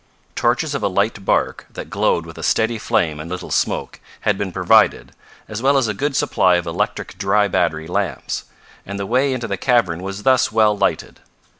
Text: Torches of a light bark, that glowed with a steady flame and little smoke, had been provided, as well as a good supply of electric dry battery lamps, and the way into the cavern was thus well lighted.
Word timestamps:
Torches 0.33 0.73
of 0.73 0.81
a 0.81 0.87
light 0.87 1.23
bark, 1.25 1.67
that 1.71 1.91
glowed 1.91 2.25
with 2.25 2.39
a 2.39 2.41
steady 2.41 2.79
flame 2.79 3.19
and 3.19 3.29
little 3.29 3.51
smoke, 3.51 3.99
had 4.21 4.35
been 4.35 4.51
provided, 4.51 5.11
as 5.47 5.61
well 5.61 5.77
as 5.77 5.87
a 5.87 5.93
good 5.93 6.15
supply 6.15 6.55
of 6.55 6.65
electric 6.65 7.19
dry 7.19 7.47
battery 7.47 7.85
lamps, 7.85 8.45
and 8.83 8.97
the 8.97 9.05
way 9.05 9.31
into 9.31 9.47
the 9.47 9.57
cavern 9.57 10.01
was 10.01 10.23
thus 10.23 10.51
well 10.51 10.75
lighted. 10.75 11.19